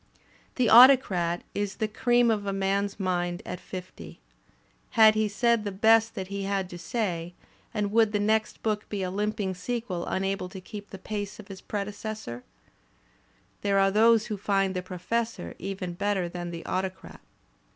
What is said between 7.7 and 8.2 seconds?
and would the